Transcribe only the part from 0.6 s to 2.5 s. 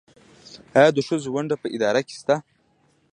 آیا د ښځو ونډه په اداره کې شته؟